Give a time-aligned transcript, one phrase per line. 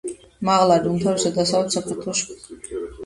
[0.47, 2.85] მაღლარი უმთავრესად დასავლეთ საქართველოში გვხვდება.